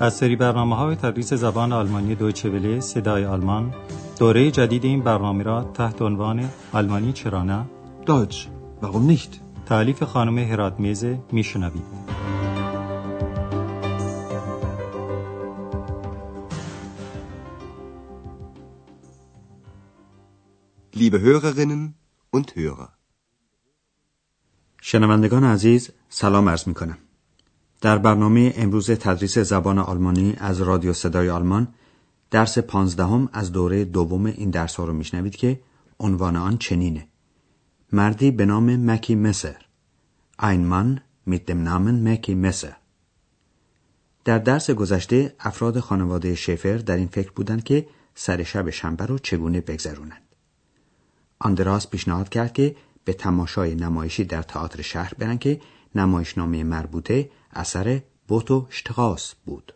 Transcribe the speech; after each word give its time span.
از 0.00 0.14
سری 0.14 0.36
برنامه 0.36 0.76
های 0.76 0.96
تدریس 0.96 1.32
زبان 1.32 1.72
آلمانی 1.72 2.14
دویچه 2.14 2.50
وله 2.50 2.80
صدای 2.80 3.24
آلمان 3.24 3.74
دوره 4.18 4.50
جدید 4.50 4.84
این 4.84 5.00
برنامه 5.02 5.44
را 5.44 5.62
تحت 5.62 6.02
عنوان 6.02 6.50
آلمانی 6.72 7.12
چرا 7.12 7.42
نه 7.42 7.66
Deutsch, 8.06 8.48
warum 8.82 9.10
nicht? 9.10 9.40
تعلیف 9.66 10.02
خانم 10.02 10.38
هرات 10.38 10.80
میزه 10.80 11.18
میشنوید 11.32 11.82
Liebe 20.94 21.20
Hörerinnen 21.20 21.94
und 22.36 22.56
Hörer. 22.56 22.88
شنوندگان 24.82 25.44
عزیز 25.44 25.90
سلام 26.08 26.48
عرض 26.48 26.68
می 26.68 26.74
کنم. 26.74 26.98
در 27.80 27.98
برنامه 27.98 28.54
امروز 28.56 28.90
تدریس 28.90 29.38
زبان 29.38 29.78
آلمانی 29.78 30.34
از 30.38 30.60
رادیو 30.60 30.92
صدای 30.92 31.30
آلمان 31.30 31.68
درس 32.30 32.58
پانزدهم 32.58 33.28
از 33.32 33.52
دوره 33.52 33.84
دوم 33.84 34.26
این 34.26 34.50
درس 34.50 34.74
ها 34.74 34.84
رو 34.84 34.92
میشنوید 34.92 35.36
که 35.36 35.60
عنوان 36.00 36.36
آن 36.36 36.58
چنینه. 36.58 37.08
مردی 37.92 38.30
به 38.30 38.46
نام 38.46 38.90
مکی 38.90 39.14
مسر. 39.14 39.56
Ein 40.40 40.62
Mann 40.70 41.00
mit 41.30 41.48
dem 41.48 41.62
Namen 41.64 42.08
مکی 42.08 42.34
مسر 42.34 42.76
در 44.24 44.38
درس 44.38 44.70
گذشته 44.70 45.34
افراد 45.40 45.80
خانواده 45.80 46.34
شفر 46.34 46.76
در 46.76 46.96
این 46.96 47.08
فکر 47.08 47.30
بودند 47.30 47.64
که 47.64 47.86
سر 48.14 48.42
شب 48.42 48.70
شنبه 48.70 49.06
رو 49.06 49.18
چگونه 49.18 49.60
بگذرونند. 49.60 50.22
آندراس 51.38 51.88
پیشنهاد 51.88 52.28
کرد 52.28 52.52
که 52.52 52.76
به 53.04 53.12
تماشای 53.12 53.74
نمایشی 53.74 54.24
در 54.24 54.42
تئاتر 54.42 54.82
شهر 54.82 55.14
برن 55.18 55.38
که 55.38 55.60
نمایشنامه 55.94 56.64
مربوطه 56.64 57.30
اثر 57.50 58.02
بوتو 58.28 58.66
شتغاس 58.70 59.34
بود. 59.34 59.74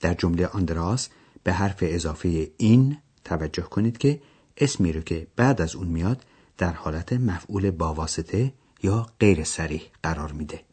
در 0.00 0.14
جمله 0.14 0.46
آندراس 0.46 1.08
به 1.42 1.52
حرف 1.52 1.76
اضافه 1.80 2.50
این 2.56 2.98
توجه 3.24 3.62
کنید 3.62 3.98
که 3.98 4.22
اسمی 4.56 4.92
رو 4.92 5.00
که 5.00 5.26
بعد 5.36 5.60
از 5.60 5.76
اون 5.76 5.88
میاد 5.88 6.24
در 6.58 6.72
حالت 6.72 7.12
مفعول 7.12 7.70
با 7.70 7.94
واسطه 7.94 8.52
یا 8.82 9.06
غیر 9.20 9.44
سریح 9.44 9.82
قرار 10.02 10.32
میده. 10.32 10.64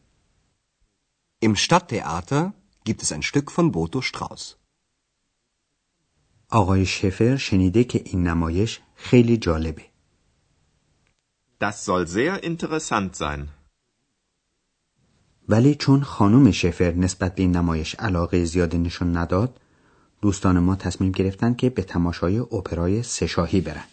Im 1.44 1.54
Stadttheater 1.54 2.52
gibt 2.84 3.02
es 3.02 3.12
ein 3.12 3.22
Stück 3.22 3.50
von 3.50 3.72
Boto 3.72 4.02
Strauß. 4.02 4.54
آقای 6.50 6.86
شفر 6.86 7.36
شنیده 7.36 7.84
که 7.84 8.02
این 8.04 8.26
نمایش 8.26 8.80
خیلی 8.94 9.36
جالبه. 9.36 9.84
Das 11.60 11.84
soll 11.84 12.06
sehr 12.06 12.44
interessant 12.44 13.16
sein. 13.16 13.48
ولی 15.48 15.74
چون 15.74 16.02
خانم 16.02 16.50
شفر 16.50 16.92
نسبت 16.92 17.34
به 17.34 17.42
این 17.42 17.56
نمایش 17.56 17.94
علاقه 17.94 18.44
زیادی 18.44 18.78
نشون 18.78 19.16
نداد 19.16 19.60
دوستان 20.22 20.58
ما 20.58 20.76
تصمیم 20.76 21.12
گرفتن 21.12 21.54
که 21.54 21.70
به 21.70 21.82
تماشای 21.82 22.38
اپرای 22.38 23.02
سشاهی 23.02 23.60
برن. 23.60 23.84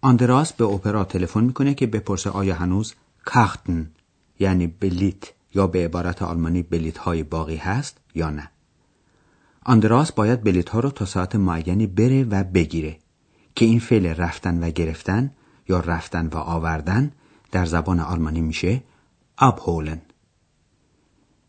آندراس 0.00 0.52
به 0.52 0.64
اپرا 0.64 1.04
تلفن 1.04 1.44
می‌کنه 1.44 1.74
که 1.74 1.86
بپرسه 1.86 2.30
آیا 2.30 2.54
هنوز 2.54 2.94
کاختن 3.24 3.90
یعنی 4.38 4.66
بلیت 4.66 5.24
یا 5.54 5.66
به 5.66 5.84
عبارت 5.84 6.22
آلمانی 6.22 6.62
بلیت 6.62 6.98
های 6.98 7.22
باقی 7.22 7.56
هست 7.56 7.98
یا 8.14 8.30
نه. 8.30 8.50
آندراس 9.62 10.12
باید 10.12 10.44
بلیت 10.44 10.68
ها 10.68 10.80
رو 10.80 10.90
تا 10.90 11.04
ساعت 11.04 11.36
معینی 11.36 11.86
بره 11.86 12.24
و 12.24 12.44
بگیره 12.44 12.98
که 13.54 13.64
این 13.64 13.80
فعل 13.80 14.06
رفتن 14.06 14.64
و 14.64 14.70
گرفتن 14.70 15.30
یا 15.68 15.80
رفتن 15.80 16.26
و 16.26 16.36
آوردن 16.36 17.12
در 17.52 17.66
زبان 17.66 18.00
آلمانی 18.00 18.40
میشه 18.40 18.82
abholen 19.40 20.13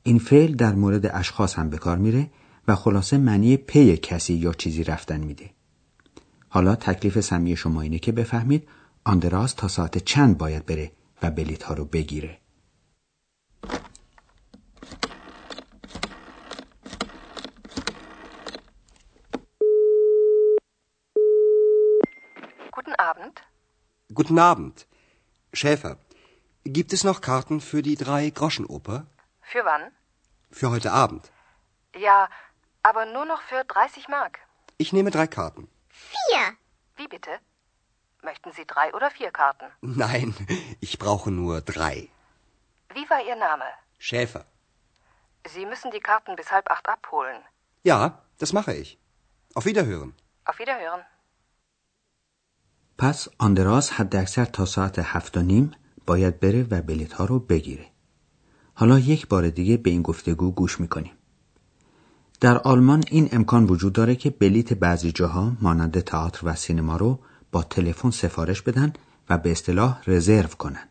این 0.08 0.20
فعل 0.20 0.56
در 0.56 0.76
مورد 0.76 1.06
اشخاص 1.06 1.56
هم 1.56 1.70
به 1.70 1.78
کار 1.78 1.98
میره 1.98 2.30
و 2.68 2.76
خلاصه 2.76 3.18
معنی 3.18 3.58
پی 3.58 3.98
کسی 3.98 4.34
یا 4.34 4.54
چیزی 4.54 4.84
رفتن 4.84 5.20
میده. 5.20 5.50
حالا 6.50 6.76
تکلیف 6.76 7.20
سمی 7.20 7.56
شما 7.56 7.82
اینه 7.82 8.00
که 8.00 8.12
بفهمید 8.12 8.68
آندراس 9.04 9.54
تا 9.54 9.68
ساعت 9.68 9.98
چند 9.98 10.38
باید 10.38 10.66
بره 10.66 10.92
و 11.22 11.32
بلیت 11.32 11.64
ها 11.64 11.74
رو 11.74 11.86
بگیره. 11.86 12.38
Guten 22.72 22.96
Abend. 23.10 23.36
Guten 24.14 24.40
Abend. 24.40 24.76
Schäfer, 25.54 25.98
gibt 26.66 26.94
es 26.94 27.04
noch 27.04 27.22
Karten 27.22 27.60
für 27.70 27.82
die 27.82 27.96
Drei-Groschen-Oper? 27.96 28.98
Für 29.52 29.64
wann? 29.66 29.84
Für 30.59 30.71
heute 30.71 30.91
Abend. 30.93 31.31
Ja, 32.07 32.29
aber 32.83 33.05
nur 33.07 33.25
noch 33.25 33.43
für 33.43 33.63
30 33.65 34.09
Mark. 34.09 34.39
Ich 34.79 34.93
nehme 34.93 35.11
drei 35.11 35.27
Karten. 35.27 35.69
Vier. 35.89 36.43
Wie 36.97 37.09
bitte? 37.09 37.33
Möchten 38.23 38.53
Sie 38.53 38.67
drei 38.67 38.93
oder 38.95 39.11
vier 39.11 39.31
Karten? 39.31 39.67
Nein, 39.81 40.35
ich 40.81 40.99
brauche 40.99 41.31
nur 41.31 41.61
drei. 41.61 42.09
Wie 42.95 43.09
war 43.11 43.23
Ihr 43.31 43.37
Name? 43.37 43.69
Schäfer. 43.99 44.45
Sie 45.53 45.65
müssen 45.67 45.91
die 45.91 46.01
Karten 46.01 46.37
bis 46.37 46.51
halb 46.53 46.71
acht 46.71 46.89
abholen. 46.89 47.43
Ja, 47.83 48.01
das 48.39 48.53
mache 48.53 48.75
ich. 48.75 48.99
Auf 49.55 49.65
Wiederhören. 49.65 50.15
Auf 50.45 50.59
Wiederhören. 50.59 51.05
پس 52.99 53.29
آندراس 53.39 53.91
حد 53.93 54.17
اکثر 54.17 54.45
تا 54.45 54.65
ساعت 54.65 54.99
هفت 54.99 55.37
و 55.37 55.43
نیم 55.43 55.75
باید 56.07 56.41
بره 56.41 56.63
و 56.71 56.83
بلیت 56.83 57.13
ها 57.13 57.25
رو 57.25 57.39
بگیره. 57.39 57.87
حالا 58.78 59.00
یک 59.00 59.28
بار 59.28 59.50
دیگه 59.50 59.78
به 59.78 59.90
این 59.90 60.02
گفتگو 60.02 60.52
گوش 60.52 60.80
می‌کنیم. 60.80 61.12
در 62.40 62.58
آلمان 62.58 63.04
این 63.12 63.30
امکان 63.32 63.64
وجود 63.64 63.94
داره 63.94 64.16
که 64.16 64.30
بلیت 64.30 64.74
بعضی 64.74 65.12
جاها 65.12 65.58
مانند 65.62 66.00
تئاتر 66.00 66.40
و 66.44 66.56
سینما 66.56 66.98
رو 66.98 67.20
با 67.52 67.64
تلفن 67.64 68.10
سفارش 68.10 68.62
بدن 68.62 68.94
و 69.30 69.38
به 69.38 69.52
اصطلاح 69.52 70.02
رزرو 70.08 70.48
کنن. 70.48 70.88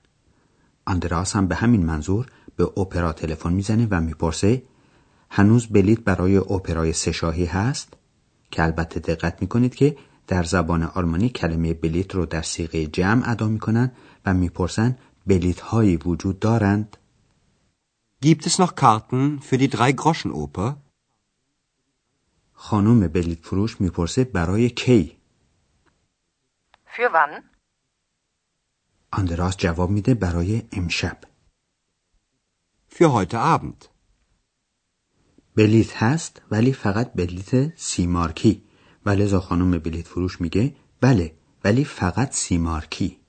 آندراس 0.86 1.36
هم 1.36 1.46
به 1.46 1.54
همین 1.54 1.86
منظور 1.86 2.26
به 2.56 2.64
اپرا 2.64 3.12
تلفن 3.12 3.52
می‌زنه 3.52 3.88
و 3.90 4.00
می‌پرسه 4.00 4.62
هنوز 5.30 5.66
بلیت 5.66 6.00
برای 6.00 6.36
اپرای 6.36 6.92
سشاهی 6.92 7.44
هست 7.44 7.94
که 8.50 8.62
البته 8.62 9.00
دقت 9.00 9.42
می‌کنید 9.42 9.74
که 9.74 9.96
در 10.26 10.42
زبان 10.42 10.82
آلمانی 10.82 11.28
کلمه 11.28 11.74
بلیت 11.74 12.14
رو 12.14 12.26
در 12.26 12.42
سیغه 12.42 12.86
جمع 12.86 13.30
ادا 13.30 13.48
می‌کنن 13.48 13.92
و 14.26 14.34
می‌پرسن 14.34 14.96
بلیت 15.26 15.60
هایی 15.60 15.96
وجود 15.96 16.38
دارند 16.38 16.96
Gibt 18.26 18.46
es 18.46 18.58
noch 18.58 18.74
Karten 18.74 19.42
für 19.42 19.58
die 19.58 19.68
Drei-Groschen-Oper? 19.68 20.76
خانم 22.52 23.08
بلیت 23.08 23.46
فروش 23.46 23.80
می‌پرسه 23.80 24.24
برای 24.24 24.70
کی 24.70 25.16
Für 26.86 27.12
wann? 27.12 27.42
آندراس 29.12 29.56
جواب 29.56 29.90
میده 29.90 30.14
برای 30.14 30.62
امشب 30.72 31.16
Für 32.90 33.12
heute 33.12 33.38
Abend. 33.38 33.88
بلیت 35.56 36.02
هست 36.02 36.42
ولی 36.50 36.72
فقط 36.72 37.12
بلیت 37.12 37.78
سی 37.78 38.06
مارکی 38.06 38.62
و 39.06 39.10
لذا 39.10 39.40
خانم 39.40 39.78
بلیت 39.78 40.08
فروش 40.08 40.40
میگه 40.40 40.76
بله 41.00 41.34
ولی 41.64 41.84
فقط 41.84 42.32
سی 42.32 42.58
مارکی 42.58 43.20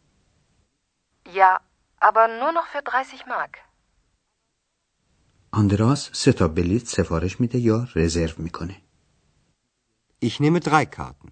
Ja, 1.25 1.59
aber 1.99 2.27
nur 2.39 2.51
noch 2.51 2.67
für 2.67 2.83
30 2.83 3.27
Mark. 3.27 3.74
آندراس 5.57 6.09
سه 6.13 6.31
تا 6.31 6.47
بلیت 6.47 6.87
سفارش 6.87 7.41
میده 7.41 7.59
یا 7.59 7.87
رزرو 7.95 8.33
می‌کنه 8.37 8.75
Ich 10.25 10.39
nehme 10.39 10.59
drei 10.59 10.85
Karten. 10.97 11.31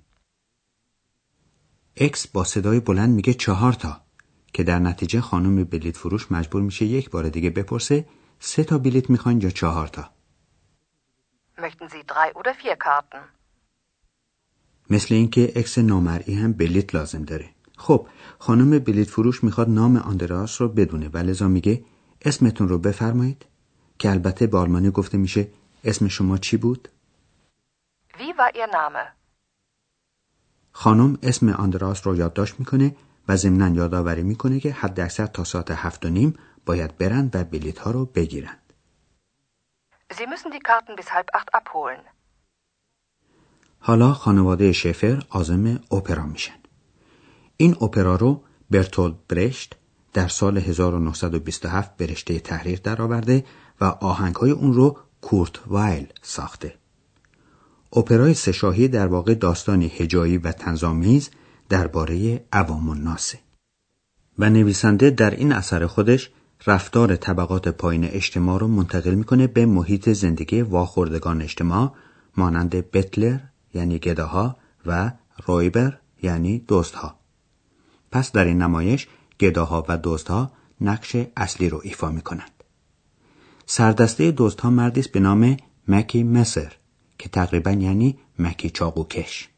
اکس 1.98 2.28
با 2.28 2.44
صدای 2.44 2.80
بلند 2.80 3.10
میگه 3.16 3.34
چهار 3.34 3.74
تا 3.74 4.02
که 4.54 4.64
در 4.64 4.80
نتیجه 4.80 5.22
خانم 5.22 5.64
بلیت 5.64 5.98
فروش 5.98 6.32
مجبور 6.32 6.62
میشه 6.62 6.86
یک 6.86 7.10
بار 7.10 7.30
دیگه 7.30 7.50
بپرسه 7.50 8.06
سه 8.40 8.64
تا 8.64 8.78
بلیت 8.78 9.10
می‌خواین 9.10 9.42
یا 9.42 9.50
چهار 9.50 9.88
تا 9.88 10.10
Möchten 11.58 11.88
Sie 11.90 12.04
drei 12.12 12.30
oder 12.40 12.54
vier 12.64 12.78
Karten? 12.86 13.24
مثل 14.90 15.16
اینکه 15.16 15.54
اکس 15.56 15.78
نامرئی 15.78 16.34
هم 16.34 16.54
بلیت 16.54 16.96
لازم 16.96 17.24
داره 17.24 17.50
خب 17.78 18.08
خانم 18.40 18.80
بلیت 18.80 19.10
فروش 19.10 19.44
می‌خواد 19.44 19.70
نام 19.70 19.98
آندراس 19.98 20.62
رو 20.62 20.68
بدونه 20.70 21.10
و 21.14 21.18
لذا 21.18 21.48
میگه 21.48 21.86
اسمتون 22.26 22.70
رو 22.70 22.78
بفرمایید 22.78 23.46
که 24.00 24.10
البته 24.10 24.48
به 24.48 24.58
آلمانی 24.58 24.90
گفته 24.90 25.18
میشه 25.18 25.48
اسم 25.84 26.08
شما 26.08 26.38
چی 26.38 26.58
بود؟ 26.58 26.90
Wie 28.14 28.34
war 28.38 28.56
Ihr 28.56 28.70
Name? 28.72 29.14
خانم 30.72 31.18
اسم 31.24 31.50
آندراس 31.50 32.08
رو 32.08 32.16
یادداشت 32.16 32.60
می‌کنه 32.60 32.96
و 33.28 33.36
ضمنا 33.36 33.70
یادآوری 33.76 34.24
می‌کنه 34.24 34.60
که 34.60 34.72
حد 34.72 35.00
اکثر 35.00 35.26
تا 35.26 35.44
ساعت 35.44 35.72
هفت 35.72 36.06
و 36.06 36.10
نیم 36.10 36.36
باید 36.66 36.98
برن 36.98 37.30
و 37.34 37.44
بلیت 37.44 37.80
ها 37.80 37.92
رو 37.92 38.06
بگیرند. 38.06 38.60
Sie 40.14 40.28
müssen 40.28 40.52
die 40.52 40.64
Karten 40.70 40.96
bis 40.96 41.10
halb 41.16 41.30
acht 41.34 41.50
abholen. 41.56 42.02
حالا 43.80 44.14
خانواده 44.14 44.72
شفر 44.72 45.24
عازم 45.30 45.80
اپرا 45.92 46.26
میشن. 46.26 46.60
این 47.58 47.76
اپرا 47.82 48.16
رو 48.16 48.44
برتولد 48.70 49.28
برشت 49.28 49.76
در 50.14 50.28
سال 50.28 50.58
1927 50.58 51.98
به 51.98 52.06
رشته 52.06 52.40
تحریر 52.40 52.80
درآورده 52.80 53.46
و 53.82 53.86
آهنگهای 53.86 54.52
اون 54.52 54.74
رو 54.74 54.98
کورت 55.22 55.68
وایل 55.68 56.08
ساخته. 56.22 56.76
اپرای 57.96 58.34
سشاهی 58.34 58.88
در 58.88 59.08
واقع 59.08 59.34
داستانی 59.34 59.88
هجایی 59.88 60.38
و 60.38 60.52
تنظامیز 60.52 61.30
درباره 61.70 62.46
عوام 62.52 62.90
الناسه 62.90 63.40
و 64.40 64.50
نویسنده 64.50 65.10
در 65.10 65.30
این 65.30 65.52
اثر 65.52 65.88
خودش 65.88 66.32
رفتار 66.68 67.16
طبقات 67.16 67.68
پایین 67.68 68.04
اجتماع 68.04 68.60
رو 68.60 68.68
منتقل 68.68 69.14
می‌کنه 69.14 69.48
به 69.48 69.66
محیط 69.66 70.10
زندگی 70.10 70.62
واخوردگان 70.62 71.42
اجتماع 71.42 71.94
مانند 72.38 72.92
بتلر 72.92 73.40
یعنی 73.74 74.00
گداها 74.00 74.58
و 74.86 75.12
رویبر 75.46 75.98
یعنی 76.24 76.66
دزدها 76.68 77.20
پس 78.12 78.32
در 78.32 78.46
این 78.46 78.62
نمایش 78.62 79.08
گداها 79.40 79.86
و 79.88 80.00
دزدها 80.04 80.52
نقش 80.82 81.16
اصلی 81.38 81.70
رو 81.70 81.82
ایفا 81.84 82.10
می 82.10 82.22
کنند. 82.22 82.52
سردسته 83.76 84.34
دزدها 84.38 84.70
مردی 84.70 85.00
است 85.00 85.12
به 85.12 85.20
نام 85.20 85.58
مکی 85.88 86.24
مسر 86.24 86.74
که 87.18 87.30
تقریبا 87.30 87.72
یعنی 87.72 88.18
مکی 88.40 88.70
چاقوکش. 88.70 89.50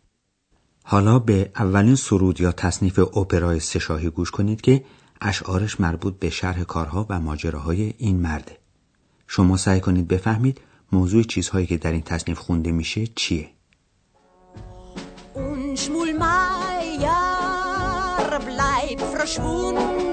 حالا 0.83 1.19
به 1.19 1.51
اولین 1.56 1.95
سرود 1.95 2.41
یا 2.41 2.51
تصنیف 2.51 3.00
اپرای 3.00 3.59
سشاهی 3.59 4.09
گوش 4.09 4.31
کنید 4.31 4.62
که 4.62 4.83
اشعارش 5.21 5.79
مربوط 5.79 6.19
به 6.19 6.29
شرح 6.29 6.63
کارها 6.63 7.06
و 7.09 7.19
ماجراهای 7.19 7.94
این 7.97 8.19
مرده. 8.19 8.57
شما 9.27 9.57
سعی 9.57 9.79
کنید 9.79 10.07
بفهمید 10.07 10.62
موضوع 10.91 11.23
چیزهایی 11.23 11.67
که 11.67 11.77
در 11.77 11.91
این 11.91 12.01
تصنیف 12.01 12.39
خونده 12.39 12.71
میشه 12.71 13.07
چیه؟ 13.07 13.50
verschwunden 19.17 20.05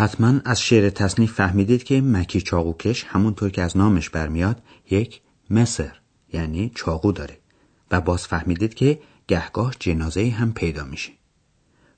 حتما 0.00 0.40
از 0.44 0.60
شعر 0.60 0.90
تصنیف 0.90 1.32
فهمیدید 1.32 1.84
که 1.84 2.00
مکی 2.00 2.40
چاقوکش 2.40 3.04
همونطور 3.04 3.50
که 3.50 3.62
از 3.62 3.76
نامش 3.76 4.10
برمیاد 4.10 4.62
یک 4.90 5.20
مسر 5.50 5.96
یعنی 6.32 6.72
چاقو 6.74 7.12
داره 7.12 7.38
و 7.90 8.00
باز 8.00 8.26
فهمیدید 8.26 8.74
که 8.74 9.00
گهگاه 9.28 9.74
جنازه 9.78 10.30
هم 10.30 10.52
پیدا 10.52 10.84
میشه. 10.84 11.12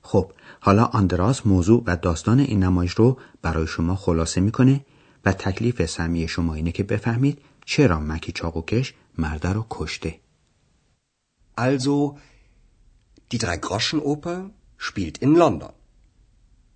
خب 0.01 0.31
حالا 0.59 0.85
آندراس 0.85 1.47
موضوع 1.47 1.83
و 1.85 1.95
داستان 1.95 2.39
این 2.39 2.63
نمایش 2.63 2.91
رو 2.91 3.19
برای 3.41 3.67
شما 3.67 3.95
خلاصه 3.95 4.41
می‌کنه 4.41 4.85
و 5.25 5.33
تکلیف 5.33 5.85
سمی 5.85 6.27
شما 6.27 6.53
اینه 6.53 6.71
که 6.71 6.83
بفهمید 6.83 7.41
چرا 7.65 7.99
مکی 7.99 8.31
چاقوکش 8.31 8.93
مرده 9.17 9.53
رو 9.53 9.65
کشته. 9.69 10.19
Also, 11.57 12.17
die 13.31 13.37
Drei-Groschen-Oper 13.37 14.39
spielt 14.77 15.17
in 15.23 15.35
London. 15.35 15.82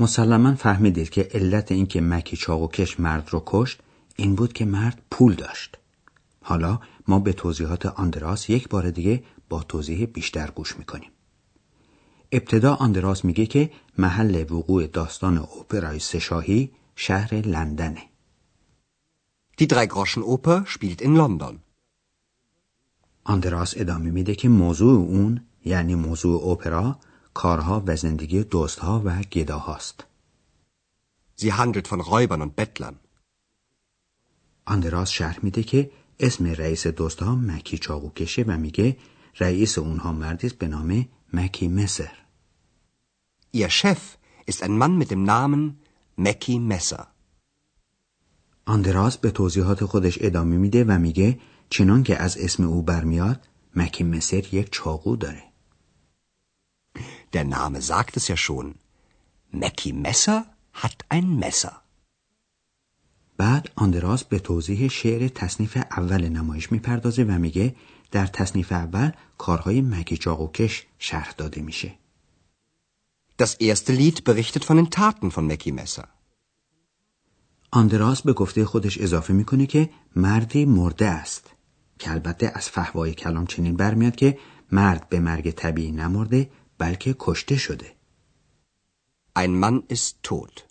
مسلما 0.00 0.54
فهمیدید 0.54 1.10
که 1.10 1.28
علت 1.34 1.72
اینکه 1.72 2.00
مکی 2.00 2.36
چاقوکش 2.36 3.00
مرد 3.00 3.28
رو 3.30 3.42
کشت 3.46 3.80
این 4.16 4.34
بود 4.34 4.52
که 4.52 4.64
مرد 4.64 5.02
پول 5.10 5.34
داشت. 5.34 5.78
حالا 6.42 6.80
ما 7.08 7.18
به 7.18 7.32
توضیحات 7.32 7.86
آندراس 7.86 8.50
یک 8.50 8.68
بار 8.68 8.90
دیگه 8.90 9.22
با 9.48 9.62
توضیح 9.62 10.06
بیشتر 10.06 10.50
گوش 10.50 10.78
می‌کنیم. 10.78 11.10
ابتدا 12.32 12.74
آندراس 12.74 13.24
میگه 13.24 13.46
که 13.46 13.70
محل 13.98 14.52
وقوع 14.52 14.86
داستان 14.86 15.38
اپرای 15.38 15.98
سشاهی 15.98 16.70
شهر 16.96 17.34
لندنه. 17.34 18.02
Die 19.60 19.66
Drei-Groschen-Oper 19.66 20.58
spielt 20.74 21.00
in 21.02 21.16
London. 21.16 21.54
آندراس 23.24 23.74
ادامه 23.76 24.10
میده 24.10 24.34
که 24.34 24.48
موضوع 24.48 24.98
اون 24.98 25.40
یعنی 25.64 25.94
موضوع 25.94 26.48
اپرا 26.50 26.98
کارها 27.38 27.82
و 27.86 27.96
زندگی 27.96 28.44
دوستها 28.44 29.02
و 29.04 29.22
گداهاست. 29.22 30.04
Sie 31.40 31.52
handelt 31.52 31.86
von 31.88 32.00
Räubern 32.00 32.42
und 32.42 32.56
Bettlern. 32.56 32.94
آندراس 34.64 35.10
شرح 35.10 35.38
میده 35.42 35.62
که 35.62 35.90
اسم 36.20 36.46
رئیس 36.46 36.86
دوستها 36.86 37.34
مکی 37.34 37.78
چاقوکشه 37.78 38.42
و 38.42 38.56
میگه 38.58 38.96
رئیس 39.40 39.78
اونها 39.78 40.12
مردی 40.12 40.48
به 40.48 40.68
نام 40.68 41.08
مکی 41.32 41.68
مسر. 41.68 42.12
Ihr 43.56 43.70
Chef 43.70 44.18
ist 44.46 44.62
ein 44.62 44.78
Mann 44.78 44.98
mit 44.98 45.10
dem 45.10 45.22
Namen 45.22 45.78
Mackie 46.16 46.58
Messer. 46.58 47.06
آندراس 48.66 49.18
به 49.18 49.30
توضیحات 49.30 49.84
خودش 49.84 50.18
ادامه 50.20 50.56
میده 50.56 50.84
و 50.84 50.98
میگه 50.98 51.40
چنان 51.70 52.02
که 52.02 52.16
از 52.16 52.38
اسم 52.38 52.64
او 52.64 52.82
برمیاد 52.82 53.48
مکی 53.76 54.04
مسر 54.04 54.54
یک 54.54 54.68
چاقو 54.72 55.16
داره. 55.16 55.47
Der 57.32 57.44
Name 57.44 57.80
sagt 57.82 58.16
es 58.16 58.28
ja 58.28 58.36
schon. 58.36 58.66
Mackie 59.50 59.92
Messer 59.92 60.38
hat 60.82 60.98
ein 61.08 61.38
Messer. 61.38 61.72
بعد 63.36 63.70
آندراس 63.76 64.24
به 64.24 64.38
توضیح 64.38 64.88
شعر 64.88 65.28
تصنیف 65.28 65.76
اول 65.76 66.28
نمایش 66.28 66.72
می‌پردازه 66.72 67.24
و 67.24 67.30
میگه 67.30 67.74
در 68.10 68.26
تصنیف 68.26 68.72
اول 68.72 69.10
کارهای 69.38 69.80
مگی 69.80 70.16
چاقوکش 70.16 70.86
شرح 70.98 71.32
داده 71.36 71.62
میشه. 71.62 71.94
Das 73.42 73.54
erste 73.60 73.92
Lied 73.92 74.24
berichtet 74.24 74.64
von 74.64 74.76
den 74.76 74.90
Taten 74.90 75.30
von 75.30 75.46
Mackie 75.46 75.72
Messer. 75.72 76.04
آندراس 77.70 78.22
به 78.22 78.32
گفته 78.32 78.64
خودش 78.64 78.98
اضافه 78.98 79.32
می‌کنه 79.32 79.66
که 79.66 79.90
مردی 80.16 80.64
مرده 80.64 81.06
است 81.06 81.50
که 81.98 82.10
البته 82.10 82.52
از 82.54 82.68
فهوای 82.68 83.14
کلام 83.14 83.46
چنین 83.46 83.76
برمیاد 83.76 84.16
که 84.16 84.38
مرد 84.72 85.08
به 85.08 85.20
مرگ 85.20 85.50
طبیعی 85.50 85.92
نمرده 85.92 86.50
بلکه 86.78 87.16
کشته 87.18 87.56
شده. 87.56 87.96
Ein 89.38 89.60
Mann 89.60 89.82
ist 89.92 90.22
tot. 90.22 90.62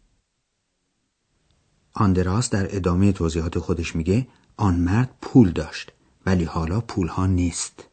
آندراس 1.93 2.49
در 2.49 2.75
ادامه 2.75 3.11
توضیحات 3.11 3.59
خودش 3.59 3.95
میگه 3.95 4.27
آن 4.57 4.75
مرد 4.75 5.15
پول 5.21 5.51
داشت 5.51 5.91
ولی 6.25 6.43
حالا 6.43 6.81
پول 6.81 7.07
ها 7.07 7.25
نیست. 7.25 7.83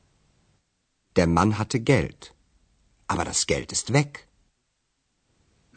Der 1.19 1.27
Mann 1.27 1.59
hatte 1.59 1.81
Geld. 1.81 2.35
Aber 3.09 3.25
das 3.25 3.47
Geld 3.47 3.73
ist 3.73 3.93
weg. 3.93 4.29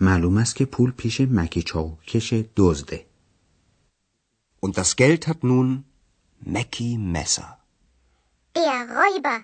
معلوم 0.02 0.38
است 0.38 0.56
که 0.56 0.66
پول 0.66 0.92
پیش 0.92 1.22
مکی 1.22 1.62
چاوکش 1.62 2.34
دزده. 2.56 3.06
Und 4.66 4.78
das 4.78 4.96
Geld 4.96 5.28
hat 5.28 5.44
nun 5.44 5.84
Mackie 6.42 6.98
Messer. 6.98 7.58
Der 8.56 8.80
Räuber. 9.00 9.38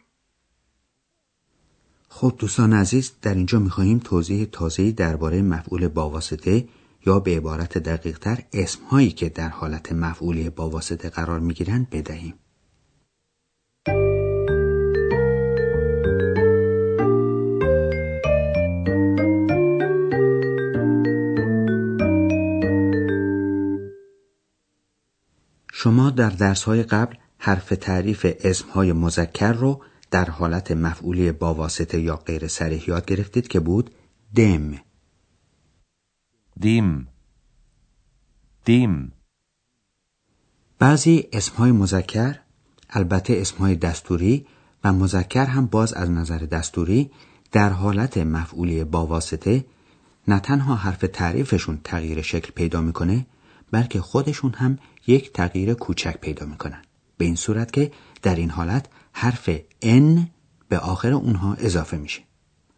خب 2.16 2.34
دوستان 2.40 2.74
عزیز 2.74 3.12
در 3.22 3.34
اینجا 3.34 3.60
می‌خواهیم 3.60 4.00
توضیح 4.00 4.48
تازه‌ای 4.52 4.92
درباره 4.92 5.42
مفعول 5.42 5.88
با 5.88 6.22
یا 7.06 7.20
به 7.20 7.38
عبارت 7.38 7.78
دقیقتر 7.78 8.40
اسمهایی 8.54 9.12
که 9.12 9.30
در 9.30 9.50
حالت 9.50 9.92
مفعولی 9.92 10.50
با 10.50 10.70
واسطه 10.70 11.10
قرار 11.10 11.40
می 11.40 11.54
گیرند 11.54 11.90
بدهیم. 11.90 12.34
شما 25.74 26.10
در 26.10 26.30
درس 26.30 26.64
های 26.64 26.84
قبل 26.84 27.16
حرف 27.38 27.70
تعریف 27.70 28.26
اسمهای 28.40 28.94
مذکر 28.94 29.54
رو 29.54 29.82
در 30.14 30.30
حالت 30.30 30.72
مفعولی 30.72 31.32
با 31.32 31.54
واسطه 31.54 32.02
یا 32.02 32.16
غیر 32.16 32.48
سریح 32.48 32.90
یاد 32.90 33.06
گرفتید 33.06 33.48
که 33.48 33.60
بود 33.60 33.90
دم. 34.36 34.74
dem 36.62 37.08
dem 38.68 39.12
بعضی 40.80 41.28
اسمهای 41.34 41.72
مذکر 41.72 42.40
البته 42.90 43.34
اسمهای 43.34 43.76
دستوری 43.76 44.48
و 44.84 44.94
مذکر 44.94 45.46
هم 45.46 45.66
باز 45.66 45.94
از 45.94 46.12
نظر 46.12 46.38
دستوری 46.38 47.12
در 47.52 47.70
حالت 47.70 48.18
مفعولی 48.18 48.84
با 48.84 49.06
واسطه 49.06 49.66
نه 50.28 50.40
تنها 50.40 50.76
حرف 50.76 51.06
تعریفشون 51.14 51.80
تغییر 51.84 52.22
شکل 52.22 52.52
پیدا 52.52 52.82
می‌کنه 52.82 53.26
بلکه 53.72 54.02
خودشون 54.02 54.54
هم 54.54 54.80
یک 55.08 55.34
تغییر 55.34 55.74
کوچک 55.74 56.18
پیدا 56.18 56.46
می‌کنن. 56.46 56.82
به 57.18 57.26
این 57.26 57.36
صورت 57.36 57.72
که 57.72 57.92
در 58.22 58.36
این 58.36 58.50
حالت 58.50 58.88
حرف 59.14 59.58
N 59.84 60.20
به 60.70 60.80
آخر 60.80 61.12
اونها 61.12 61.54
اضافه 61.54 61.98
میشه 61.98 62.22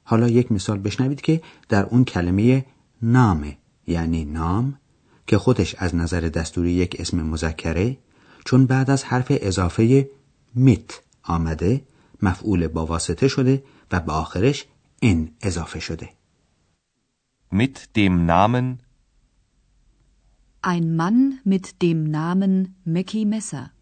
حالا 0.03 0.29
یک 0.29 0.51
مثال 0.51 0.79
بشنوید 0.79 1.21
که 1.21 1.41
در 1.69 1.85
اون 1.85 2.03
کلمه 2.03 2.65
نامه 3.01 3.57
یعنی 3.87 4.25
نام 4.25 4.79
که 5.27 5.37
خودش 5.37 5.75
از 5.75 5.95
نظر 5.95 6.21
دستوری 6.21 6.71
یک 6.71 6.95
اسم 6.99 7.21
مذکره 7.21 7.97
چون 8.45 8.65
بعد 8.65 8.89
از 8.89 9.03
حرف 9.03 9.27
اضافه 9.29 10.09
میت 10.55 11.01
آمده 11.23 11.81
مفعول 12.21 12.67
با 12.67 12.85
واسطه 12.85 13.27
شده 13.27 13.63
و 13.91 13.99
به 13.99 14.11
آخرش 14.11 14.65
ان 15.01 15.29
اضافه 15.41 15.79
شده 15.79 16.09
Mit 17.51 17.95
dem 17.95 18.25
Namen 18.25 18.79
Ein 20.61 20.95
Mann 20.95 21.39
mit 21.43 21.81
dem 21.83 21.99
Namen 22.19 22.75
Mackie 22.85 23.25
Messer. 23.25 23.74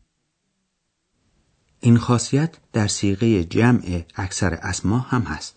این 1.85 1.97
خاصیت 1.97 2.57
در 2.73 2.87
سیغه 2.87 3.43
جمع 3.43 4.01
اکثر 4.15 4.53
اسما 4.53 4.99
هم 4.99 5.21
هست. 5.21 5.55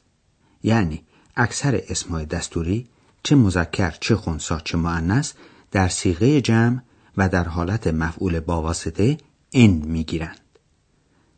یعنی 0.63 1.03
اکثر 1.37 1.81
اسمهای 1.89 2.27
دستوری 2.27 2.87
چه 3.23 3.37
مذکر 3.37 3.91
چه 4.01 4.17
خونسا 4.17 4.61
چه 4.61 4.79
معنس 4.79 5.35
در 5.73 5.89
سیغه 5.89 6.41
جمع 6.41 6.81
و 7.17 7.29
در 7.29 7.45
حالت 7.45 7.87
مفعول 7.87 8.41
با 8.41 8.63
واسطه 8.63 9.19
ان 9.53 9.71
می‌گیرند. 9.71 10.41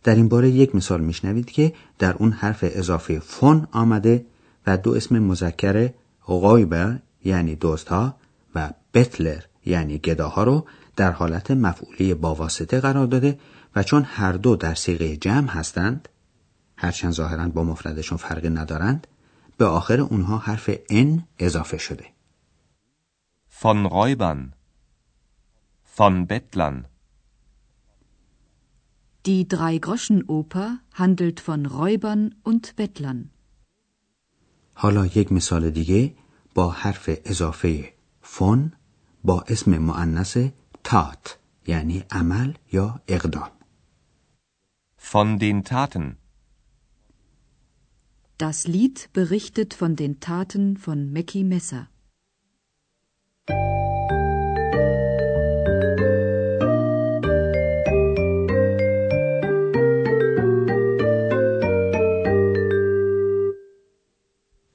در 0.04 0.14
این 0.14 0.28
باره 0.28 0.50
یک 0.50 0.74
مثال 0.74 1.00
میشنوید 1.00 1.50
که 1.50 1.72
در 1.98 2.14
اون 2.14 2.32
حرف 2.32 2.58
اضافه 2.62 3.18
فون 3.18 3.68
آمده 3.72 4.26
و 4.66 4.76
دو 4.76 4.94
اسم 4.94 5.18
مذکر 5.18 5.90
غایبر 6.26 6.98
یعنی 7.24 7.56
دوستها 7.56 8.16
و 8.54 8.70
بتلر 8.94 9.40
یعنی 9.66 9.98
گداها 9.98 10.44
رو 10.44 10.66
در 10.96 11.12
حالت 11.12 11.50
مفعولی 11.50 12.14
با 12.14 12.34
واسطه 12.34 12.80
قرار 12.80 13.06
داده 13.06 13.38
و 13.78 13.82
چون 13.82 14.02
هر 14.02 14.32
دو 14.32 14.56
در 14.56 14.74
سیغه 14.74 15.16
جمع 15.16 15.48
هستند 15.48 16.08
هرچند 16.76 17.12
ظاهرا 17.12 17.48
با 17.48 17.64
مفردشون 17.64 18.18
فرقی 18.18 18.50
ندارند 18.50 19.06
به 19.58 19.64
آخر 19.64 20.00
اونها 20.00 20.38
حرف 20.38 20.70
ان 20.90 21.24
اضافه 21.38 21.78
شده. 21.78 22.06
von 23.60 23.86
Räubern, 23.86 24.40
von 25.96 26.26
Bettlern, 26.26 26.76
Die 29.26 29.48
Drei-Groschen-Oper 29.54 30.68
handelt 30.92 31.38
von 31.40 31.66
Räubern 31.66 32.34
und 32.42 32.76
Bettlern. 32.76 33.30
حالا 34.74 35.06
یک 35.06 35.32
مثال 35.32 35.70
دیگه 35.70 36.14
با 36.54 36.70
حرف 36.70 37.10
اضافه 37.24 37.92
فون 38.22 38.72
با 39.24 39.44
اسم 39.48 39.78
معنس 39.78 40.36
تات 40.84 41.38
یعنی 41.66 42.04
عمل 42.10 42.54
یا 42.72 43.00
اقدام. 43.08 43.57
Von 45.12 45.38
den 45.38 45.64
Taten, 45.64 46.06
Das 48.36 48.58
Lied 48.74 49.08
berichtet 49.14 49.70
von 49.80 49.92
den 49.96 50.20
Taten 50.20 50.76
von 50.76 50.98
Mackie 51.14 51.44
Messer. 51.44 51.88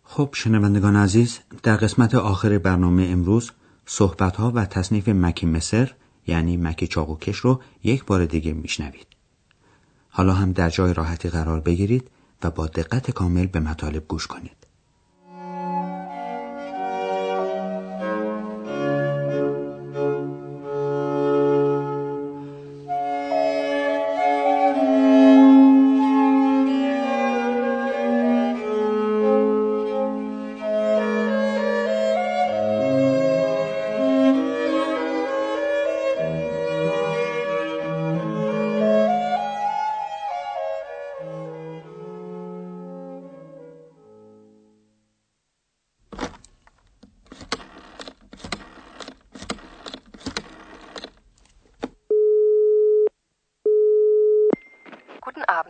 خب 0.03 0.29
شنوندگان 0.33 0.95
عزیز 0.95 1.39
در 1.63 1.75
قسمت 1.75 2.15
آخر 2.15 2.57
برنامه 2.57 3.03
امروز 3.03 3.51
صحبت 3.85 4.35
ها 4.35 4.51
و 4.55 4.65
تصنیف 4.65 5.09
مکی 5.09 5.45
مصر 5.45 5.93
یعنی 6.27 6.57
مکی 6.57 6.87
چاقوکش 6.87 7.37
رو 7.37 7.61
یک 7.83 8.05
بار 8.05 8.25
دیگه 8.25 8.53
میشنوید 8.53 9.12
حالا 10.15 10.33
هم 10.33 10.51
در 10.51 10.69
جای 10.69 10.93
راحتی 10.93 11.29
قرار 11.29 11.59
بگیرید 11.59 12.09
و 12.43 12.51
با 12.51 12.67
دقت 12.67 13.11
کامل 13.11 13.45
به 13.45 13.59
مطالب 13.59 14.07
گوش 14.07 14.27
کنید. 14.27 14.62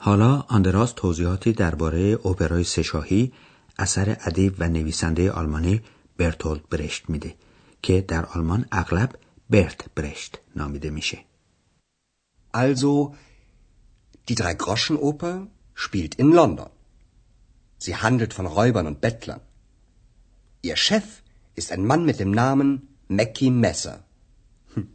حالا 0.00 0.44
آندراس 0.48 0.92
توضیحاتی 0.92 1.52
درباره 1.52 2.12
اپرای 2.26 2.64
سهشاهی 2.64 3.32
اثر 3.78 4.16
ادیب 4.20 4.54
و 4.58 4.68
نویسنده 4.68 5.30
آلمانی 5.32 5.82
برتولد 6.16 6.68
برشت 6.68 7.10
میده 7.10 7.34
که 7.82 8.00
در 8.00 8.26
آلمان 8.26 8.66
اغلب 8.72 9.18
برت 9.50 9.94
برشت 9.94 10.38
نامیده 10.56 10.90
میشه. 10.90 11.18
Also, 12.54 13.14
die 14.28 14.34
Drei-Groschen-Oper 14.34 15.34
spielt 15.74 16.14
in 16.22 16.28
London. 16.32 16.70
Sie 17.84 17.96
handelt 18.04 18.32
von 18.34 18.46
Räubern 18.46 18.86
und 18.90 19.00
Bettlern. 19.00 19.40
Ihr 20.62 20.76
Chef 20.76 21.06
ist 21.60 21.72
ein 21.72 21.84
Mann 21.90 22.04
mit 22.04 22.18
dem 22.20 22.30
Namen 22.30 22.70
Mackie 23.08 23.50
Messer. 23.50 23.96
Hm, 24.74 24.88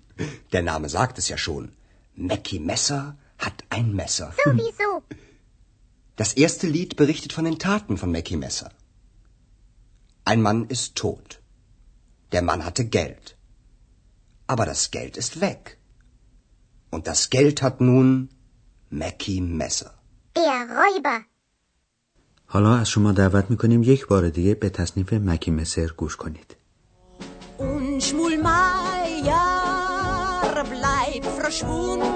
Der 0.53 0.63
Name 0.71 0.87
sagt 0.97 1.15
es 1.17 1.27
ja 1.33 1.37
schon. 1.37 1.65
Mackie 2.15 2.61
Messer 2.71 3.17
hat 3.42 3.58
ein 3.70 3.88
Messer. 4.00 4.28
Sowieso. 4.44 5.02
Das 6.16 6.32
erste 6.44 6.66
Lied 6.66 6.96
berichtet 6.96 7.32
von 7.32 7.44
den 7.44 7.58
Taten 7.58 7.96
von 7.96 8.10
Mackie 8.12 8.40
Messer. 8.44 8.70
Ein 10.24 10.40
Mann 10.42 10.60
ist 10.74 10.96
tot. 10.96 11.40
Der 12.32 12.42
Mann 12.42 12.64
hatte 12.64 12.84
Geld. 12.84 13.36
Aber 14.46 14.66
das 14.66 14.90
Geld 14.90 15.16
ist 15.16 15.40
weg. 15.40 15.78
Und 16.90 17.06
das 17.06 17.30
Geld 17.30 17.62
hat 17.62 17.80
nun 17.80 18.28
Mackie 18.90 19.40
Messer. 19.40 19.92
Der 20.36 20.58
Räuber. 20.80 21.24
حالا 22.50 22.76
از 22.76 22.88
شما 22.88 23.12
دعوت 23.12 23.50
میکنیم 23.50 23.82
یک 23.82 24.06
بار 24.06 24.28
دیگه 24.28 24.54
به 24.54 24.68
تصنیف 24.70 25.12
مکی 25.12 25.50
مصر 25.50 25.86
گوش 25.96 26.16
کنید. 26.16 26.56
Und 27.58 28.02
Schmulmeier 28.04 29.48
bleibt 30.74 31.26
verschwunden 31.42 32.11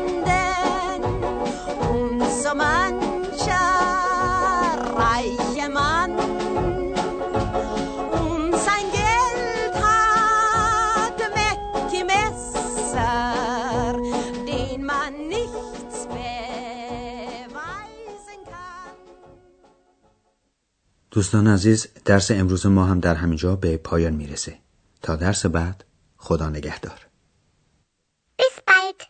دوستان 21.17 21.47
عزیز 21.47 21.87
درس 22.05 22.31
امروز 22.31 22.65
ما 22.65 22.85
هم 22.85 22.99
در 22.99 23.15
همینجا 23.15 23.55
به 23.55 23.77
پایان 23.77 24.13
می‌رسه. 24.13 24.57
تا 25.01 25.15
درس 25.15 25.45
بعد 25.45 25.83
خدا 26.17 26.49
نگهدار. 26.49 27.07
Bis 28.41 28.61
bald. 28.67 29.03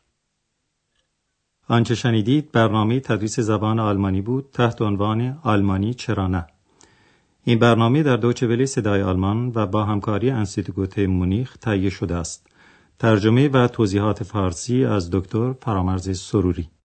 آنچه 1.67 1.95
شنیدید 1.95 2.51
برنامه 2.51 2.99
تدریس 2.99 3.39
زبان 3.39 3.79
آلمانی 3.79 4.21
بود 4.21 4.49
تحت 4.53 4.81
عنوان 4.81 5.39
آلمانی 5.43 5.93
چرا 5.93 6.27
نه 6.27 6.47
این 7.43 7.59
برنامه 7.59 8.03
در 8.03 8.17
دوچه 8.17 8.47
ولی 8.47 8.65
صدای 8.65 9.01
آلمان 9.01 9.51
و 9.55 9.65
با 9.65 9.83
همکاری 9.83 10.29
انستیتوت 10.29 10.99
مونیخ 10.99 11.57
تهیه 11.57 11.89
شده 11.89 12.15
است. 12.15 12.47
ترجمه 12.99 13.47
و 13.47 13.67
توضیحات 13.67 14.23
فارسی 14.23 14.85
از 14.85 15.09
دکتر 15.11 15.53
فرامرز 15.53 16.19
سروری 16.19 16.69